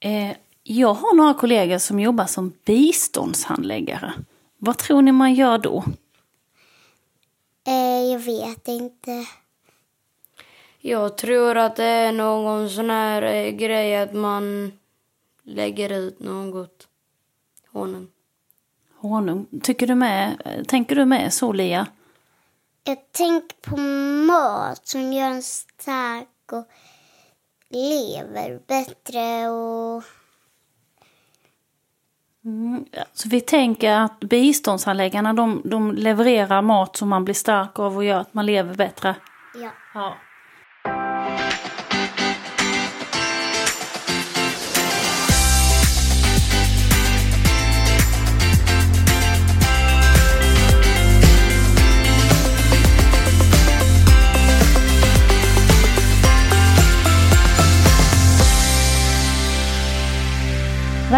[0.00, 4.12] Eh, jag har några kollegor som jobbar som biståndshandläggare.
[4.58, 5.84] Vad tror ni man gör då?
[7.66, 9.26] Eh, jag vet inte.
[10.78, 14.72] Jag tror att det är någon sån här eh, grej att man
[15.42, 16.88] lägger ut något.
[17.72, 18.08] Honung.
[18.96, 19.46] Honung.
[19.62, 21.86] Tycker du med, tänker du med så, Lia?
[22.84, 26.68] Jag tänker på mat som gör en stark och
[27.70, 30.02] lever bättre och...
[32.44, 32.84] Mm.
[33.12, 38.04] Så vi tänker att biståndshandläggarna de, de levererar mat som man blir stark av och
[38.04, 39.16] gör att man lever bättre.
[39.54, 39.70] Ja.
[39.94, 40.16] Ja.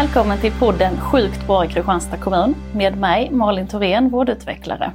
[0.00, 4.92] Välkommen till podden Sjukt bra i Kristianstad kommun med mig Malin Thorén, vårdutvecklare.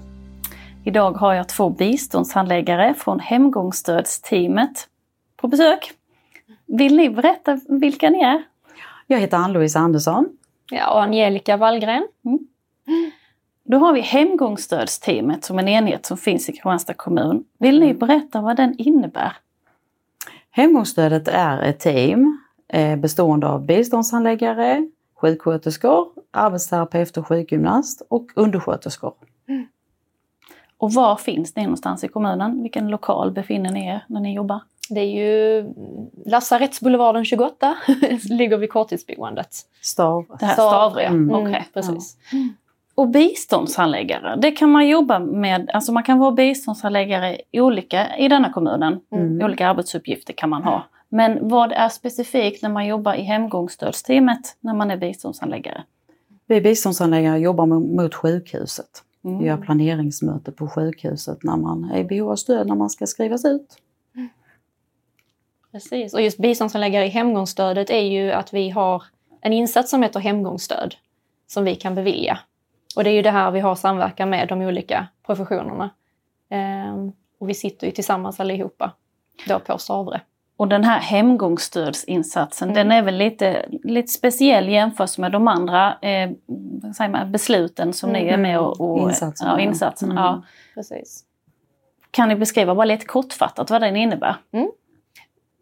[0.84, 4.88] Idag har jag två biståndshandläggare från hemgångsstödsteamet
[5.38, 5.92] på besök.
[6.66, 8.44] Vill ni berätta vilka ni är?
[9.08, 10.30] Jag heter Ann-Louise Andersson.
[10.72, 12.08] Ja, och Angelica Wallgren.
[12.26, 12.40] Mm.
[13.64, 17.44] Då har vi hemgångsstödsteamet som en enhet som finns i Kristianstad kommun.
[17.60, 19.34] Vill ni berätta vad den innebär?
[20.52, 24.88] Hemgångsstödet är ett team eh, bestående av biståndshandläggare,
[25.26, 29.14] sjuksköterskor, arbetsterapeut och sjukgymnast och undersköterskor.
[30.78, 32.62] Och var finns ni någonstans i kommunen?
[32.62, 34.60] Vilken lokal befinner ni er när ni jobbar?
[34.90, 35.66] Det är ju
[36.26, 37.76] Lasarettsboulevarden 28,
[38.30, 39.56] ligger vid korttidsboendet.
[39.82, 40.26] Stav.
[40.40, 41.36] Det här Stavre, Mm.
[41.36, 41.68] okej.
[41.74, 42.18] Precis.
[42.96, 48.28] Och biståndshandläggare, det kan man jobba med, alltså man kan vara biståndshandläggare i olika i
[48.28, 49.00] denna kommunen.
[49.12, 49.46] Mm.
[49.46, 50.84] Olika arbetsuppgifter kan man ha.
[51.16, 55.84] Men vad är specifikt när man jobbar i hemgångsstödsteamet när man är biståndshandläggare?
[56.46, 59.04] Vi biståndshandläggare jobbar mot, sjukhuset.
[59.24, 59.40] Mm.
[59.40, 63.06] Vi har planeringsmöte på sjukhuset när man är i behov av stöd när man ska
[63.06, 63.78] skrivas ut.
[65.72, 66.14] Precis.
[66.14, 69.04] Och just biståndshandläggare i hemgångsstödet är ju att vi har
[69.42, 70.96] en insats som heter hemgångsstöd
[71.48, 72.40] som vi kan bevilja.
[72.96, 75.90] Och det är ju det här vi har samverkan med de olika professionerna.
[76.50, 78.92] Ehm, och vi sitter ju tillsammans allihopa
[79.48, 80.22] då på Stavre.
[80.58, 82.76] Och den här hemgångsstödsinsatsen, Mm.
[82.76, 86.30] den är väl lite, lite speciell jämfört med de andra eh,
[87.10, 88.82] man, besluten som ni är med och...
[88.82, 89.64] och Insatserna, Ja, ja.
[89.70, 90.12] insatserna.
[90.12, 90.24] Mm.
[90.24, 90.42] Ja.
[90.76, 91.24] Precis.
[92.12, 94.36] Kan ni beskriva bara lite kortfattat vad den innebär?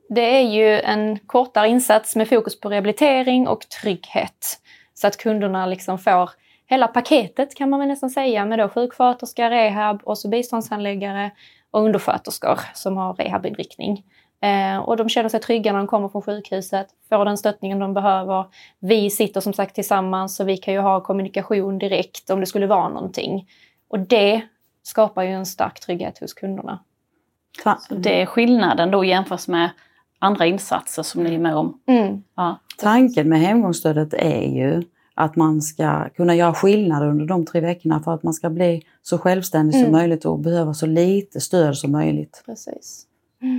[0.10, 4.60] Det är ju en kortare insats med fokus på rehabilitering och trygghet.
[4.94, 6.30] Så att kunderna liksom får
[6.66, 11.32] hela paketet kan man väl nästan säga med då sjuksköterska, rehab och så biståndshandläggare
[11.72, 14.04] och undersköterskor som har rehabinriktning.
[14.44, 17.94] Eh, och de känner sig trygga när de kommer från sjukhuset, får den stöttningen de
[17.94, 18.46] behöver.
[18.80, 22.68] Vi sitter som sagt tillsammans så vi kan ju ha kommunikation direkt om det skulle
[22.68, 23.48] vara någonting.
[23.88, 24.42] Och det
[24.84, 26.80] skapar ju en stark trygghet hos kunderna.
[27.64, 29.70] Ta- Det är skillnaden då jämfört med
[30.20, 31.80] andra insatser som ni är med om.
[31.88, 32.24] Mm.
[32.36, 32.60] Ja.
[32.78, 34.84] Tanken med hemgångsstödet är ju
[35.16, 38.82] att man ska kunna göra skillnad under de tre veckorna för att man ska bli
[39.02, 39.92] så självständig som Mm.
[39.92, 43.06] möjligt och behöva så lite stöd som möjligt Precis.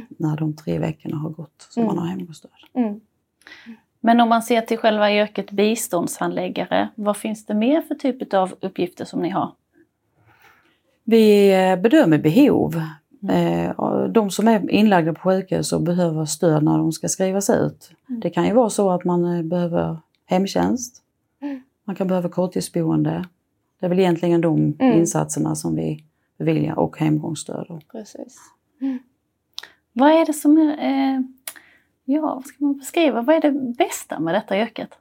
[0.08, 1.94] När de tre veckorna har gått som Mm.
[1.94, 2.50] man har hemgångsstöd.
[2.74, 3.00] Mm.
[4.00, 8.54] Men om man ser till själva yrket biståndshandläggare, vad finns det mer för typ av
[8.60, 9.52] uppgifter som ni har?
[11.04, 12.82] Vi eh, bedömer behov.
[13.30, 17.90] Eh, De som är inlagda på sjukhus och behöver stöd när de ska skrivas ut.
[18.06, 21.00] Det kan ju vara så att man eh, behöver hemtjänst.
[21.84, 23.24] Man kan behöva korttidsboende.
[23.80, 24.98] Det är väl egentligen de Mm.
[24.98, 26.04] insatserna som vi
[26.38, 27.80] beviljar och hemgångsstöd.
[27.92, 28.36] Precis.
[29.96, 31.20] Vad är det som eh,
[32.04, 34.98] ja vad ska man beskriva, vad är det bästa med detta yrket?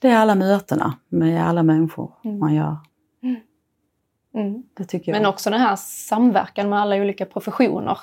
[0.00, 2.38] Det är alla mötena med alla människor Mm.
[2.38, 2.76] man gör.
[4.34, 4.62] Mm.
[4.74, 5.18] Det tycker jag.
[5.22, 7.98] Men också den här samverkan med alla olika professioner.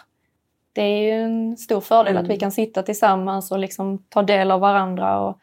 [0.74, 2.24] Det är ju en stor fördel Mm.
[2.24, 5.40] att vi kan sitta tillsammans och liksom ta del av varandra och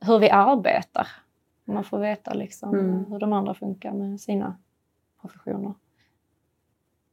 [0.00, 1.08] hur vi arbetar.
[1.64, 3.04] Man får veta liksom Mm.
[3.04, 4.56] hur de andra funkar med sina
[5.20, 5.74] professioner.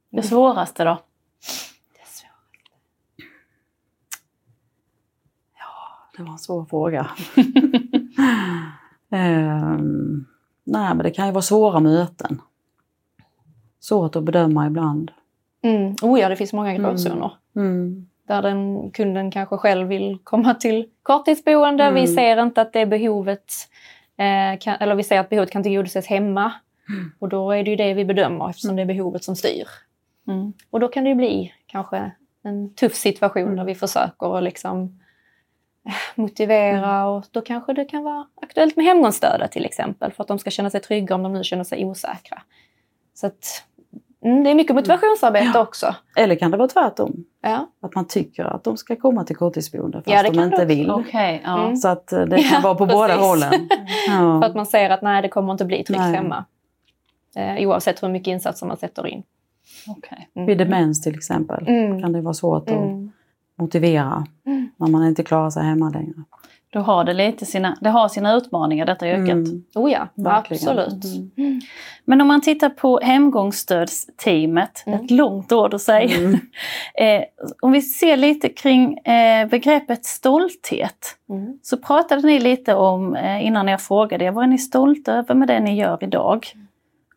[0.10, 1.02] Det svåraste då?
[1.94, 2.72] Det är svårt.
[6.18, 7.08] Det var en svår fråga.
[9.12, 10.26] Ehm,
[10.64, 12.42] nej, men det kan ju vara svåra möten.
[13.80, 15.12] Svårt att bedöma ibland.
[15.62, 15.96] Mm.
[16.02, 17.32] Oh ja, det finns många gråzoner.
[17.56, 18.08] Mm.
[18.28, 21.92] Där den kunden kanske själv vill komma till korttidsboende.
[21.92, 22.16] Vi Mm.
[22.16, 23.54] ser inte att det behovet,
[24.18, 26.52] eh, kan, eller vi ser att behovet kan tillgodoses hemma.
[27.20, 29.68] Och då är det ju det vi bedömer eftersom det är behovet som styr.
[30.28, 30.54] Mm.
[30.70, 32.12] Och då kan det ju bli kanske
[32.44, 35.00] en tuff situation där vi försöker liksom
[36.16, 40.40] motivera och då kanske det kan vara aktuellt med hemgångsstödet till exempel för att de
[40.40, 42.42] ska känna sig trygga om de nu känner sig osäkra.
[43.14, 43.64] Så att,
[44.26, 45.62] mm, det är mycket motivationsarbete Ja.
[45.62, 45.96] också.
[46.16, 47.24] Eller kan det vara tvärtom?
[47.42, 47.68] Ja.
[47.82, 50.92] Att man tycker att de ska komma till korttidsboende fast Ja, de inte vill.
[50.92, 51.64] Okej, ja.
[51.64, 51.76] Mm.
[51.76, 53.24] Så att eh, det kan Ja, vara på båda precis.
[53.26, 53.70] hållen.
[54.08, 54.42] Ja.
[54.42, 56.16] För att man ser att nej, det kommer inte bli tryggt Nej.
[56.16, 56.46] hemma.
[57.36, 59.24] Eh, oavsett hur mycket insatser man sätter in.
[59.88, 60.30] Okej.
[60.36, 60.46] Mm.
[60.46, 62.02] Vid demens till exempel Mm.
[62.02, 63.12] kan det vara svårt att Mm.
[63.64, 64.70] Motivera Mm.
[64.78, 66.14] när man inte klarar sig hemma längre.
[66.74, 69.30] Då har det lite sina, det har sina utmaningar detta yrket.
[69.30, 70.70] Mm, Oh ja, verkligen.
[70.80, 71.04] absolut.
[71.38, 71.62] Mm.
[72.06, 75.00] Men om man tittar på hemgångsstödsteamet, Mm.
[75.06, 76.18] ett långt ord att säga.
[76.18, 76.40] Mm.
[76.96, 77.24] Eh,
[77.62, 81.16] om vi ser lite kring eh, begreppet stolthet.
[81.30, 81.60] Mm.
[81.62, 85.36] Så pratade ni lite om, eh, innan jag frågade er, vad är ni stolta över
[85.36, 86.48] med det ni gör idag?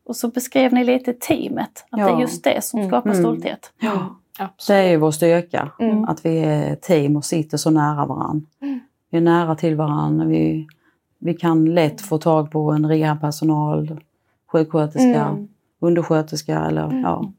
[0.07, 2.21] Och så beskrev ni lite teamet, att det är Ja.
[2.21, 2.91] just det som Mm.
[2.91, 3.23] skapar Mm.
[3.23, 3.73] stolthet.
[3.81, 4.17] Ja.
[4.39, 4.79] Det Absolut.
[4.85, 6.05] är ju vår styrka, Mm.
[6.05, 8.47] att vi är team och sitter så nära varandra.
[8.63, 8.81] Mm.
[9.11, 10.25] Vi är nära till varandra.
[10.27, 10.67] Vi,
[11.19, 14.01] vi kan lätt få tag på en rehabpersonal,
[14.53, 15.49] sjuksköterska, Mm.
[15.81, 17.01] undersköterska eller Mm.
[17.03, 17.33] ja.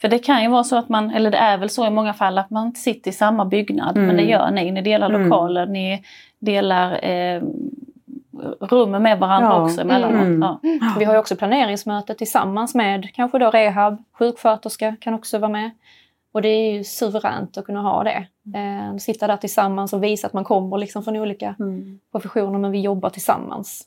[0.00, 2.14] För det kan ju vara så att man, eller det är väl så i många
[2.14, 3.96] fall, att man inte sitter i samma byggnad.
[3.96, 4.06] Mm.
[4.06, 4.70] Men det gör ni.
[4.70, 5.22] Ni delar Mm.
[5.22, 6.02] lokaler, ni
[6.38, 7.42] delar eh,
[8.60, 9.64] rummen med varandra Ja.
[9.64, 10.22] också emellanåt.
[10.22, 10.40] Mm.
[10.42, 10.94] Ja.
[10.98, 15.70] Vi har ju också planeringsmöte tillsammans med kanske då rehab, sjuksköterska kan också vara med.
[16.32, 18.26] Och det är ju suveränt att kunna ha det.
[18.54, 22.00] Eh, sitta där tillsammans och visa att man kommer liksom från olika Mm.
[22.12, 23.84] professioner men vi jobbar tillsammans.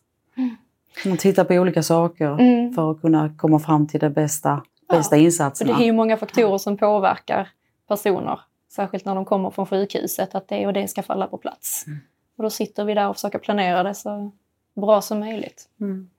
[1.05, 2.73] Man tittar på olika saker Mm.
[2.73, 5.79] för att kunna komma fram till de bästa, Ja, bästa För det insatserna.
[5.79, 7.49] är ju många faktorer som påverkar
[7.87, 8.39] personer.
[8.69, 11.87] Särskilt när de kommer från sjukhuset, att det och det ska falla på plats.
[11.87, 11.99] Mm.
[12.37, 14.31] Och då sitter vi där och försöker planera det så
[14.75, 15.69] bra som möjligt.
[15.81, 16.09] Mm.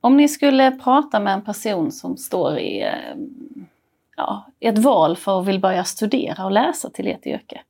[0.00, 3.57] Om ni skulle prata med en person som står i eh,
[4.18, 7.60] ja, ett val för att vill börja studera och läsa till ert yrke.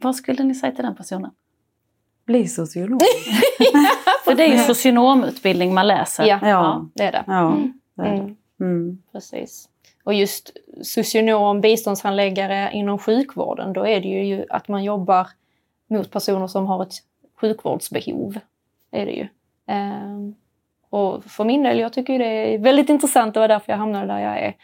[0.00, 1.30] Vad skulle ni säga till den personen?
[2.26, 2.98] Bli socionom.
[4.24, 6.24] För det är ju socionomutbildning man läser.
[6.26, 6.86] Ja, Ja.
[6.94, 7.24] det är det.
[7.26, 7.56] Ja,
[7.94, 8.18] det är det.
[8.18, 8.36] Mm.
[8.60, 9.02] Mm.
[9.12, 9.68] Precis.
[10.04, 15.28] Och just socionom, biståndshandläggare inom sjukvården, då är det ju att man jobbar
[15.90, 16.94] mot personer som har ett
[17.40, 18.38] sjukvårdsbehov.
[18.90, 19.28] Det är det ju.
[19.66, 20.34] Ehm,
[20.90, 24.06] och för min del, jag tycker det är väldigt intressant, det var därför jag hamnade
[24.06, 24.54] där jag är.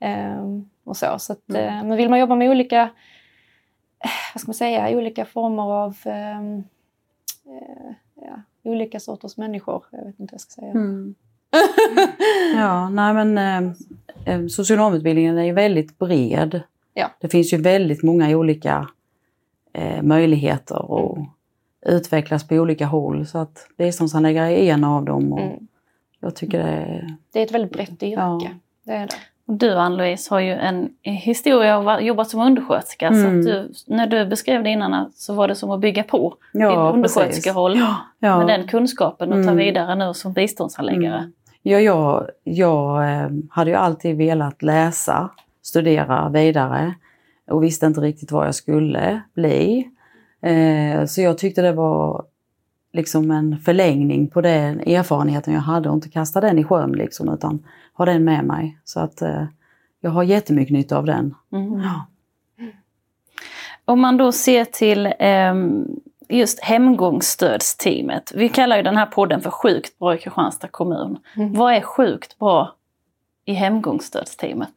[0.00, 1.18] Ehm, och så.
[1.18, 1.62] Så att, Mm.
[1.78, 2.82] eh, men vill man jobba med olika,
[4.04, 6.56] eh, vad ska man säga, olika former av ehm,
[7.46, 10.70] eh, ja, olika sorters människor, jag vet inte vad jag ska säga.
[10.70, 11.14] Mm.
[12.56, 13.38] ja, nej men
[14.26, 16.60] eh, socionomutbildningen är ju väldigt bred.
[16.94, 17.10] Ja.
[17.20, 18.88] Det finns ju väldigt många olika
[19.72, 20.76] eh, möjligheter
[21.10, 21.18] att
[21.86, 23.26] utvecklas på olika håll.
[23.26, 25.32] Så att biståndshandläggare är en av dem.
[25.32, 25.66] Och Mm.
[26.20, 27.16] Jag tycker det är...
[27.32, 28.20] Det är ett väldigt brett yrke.
[28.20, 28.40] Ja.
[28.84, 29.14] Det är det.
[29.48, 33.06] Och du Ann-Louise har ju en historia av att jobba som undersköterska.
[33.06, 33.42] Mm.
[33.42, 36.62] Så du, när du beskrev det innan så var det som att bygga på din
[36.62, 37.88] Ja, undersköterskeroll precis.
[38.18, 38.38] Ja.
[38.38, 39.56] med den kunskapen och ta Mm.
[39.56, 41.18] vidare nu som biståndshandläggare.
[41.18, 41.32] Mm.
[41.62, 45.30] Ja, jag, jag eh, hade ju alltid velat läsa,
[45.62, 46.94] studera vidare
[47.50, 49.88] och visste inte riktigt vad jag skulle bli.
[50.42, 52.24] Eh, så jag tyckte det var
[52.92, 57.28] liksom en förlängning på den erfarenheten jag hade och inte kasta den i sjön liksom
[57.28, 58.78] utan ha den med mig.
[58.84, 59.44] Så att eh,
[60.00, 61.34] jag har jättemycket nytta av den.
[61.52, 61.80] Mm.
[61.80, 62.06] Ja.
[63.84, 65.86] Om man då ser till ehm,
[66.28, 68.32] just hemgångsstödsteamet.
[68.34, 71.18] Vi kallar ju den här podden för Sjukt bra i Kristianstad kommun.
[71.36, 71.52] Mm.
[71.52, 72.74] Vad är sjukt bra
[73.44, 74.72] i hemgångsstödsteamet?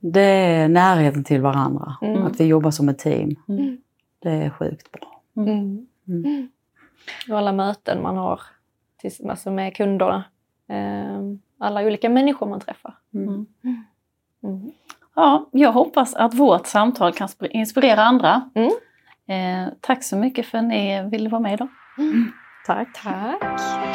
[0.00, 2.26] Det är närheten till varandra, Mm.
[2.26, 3.36] att vi jobbar som ett team.
[3.48, 3.78] Mm.
[4.22, 5.22] Det är sjukt bra.
[5.36, 5.86] Mm.
[6.08, 6.48] Mm.
[7.30, 8.40] Och alla möten man har
[8.96, 10.24] till, alltså med kunderna.
[10.68, 12.94] Ehm, alla olika människor man träffar.
[13.14, 13.46] Mm.
[14.44, 14.70] Mm.
[15.14, 18.50] Ja, jag hoppas att vårt samtal kan sp- inspirera andra.
[18.54, 18.70] Mm.
[19.28, 21.68] Eh, tack så mycket för att ni ville vara med idag.
[22.66, 22.88] Tack.
[23.02, 23.85] Tack!